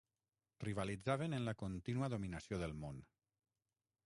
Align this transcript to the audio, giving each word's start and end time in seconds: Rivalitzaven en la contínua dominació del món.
Rivalitzaven 0.63 1.37
en 1.39 1.45
la 1.51 1.55
contínua 1.61 2.11
dominació 2.17 2.63
del 2.65 2.77
món. 2.85 3.03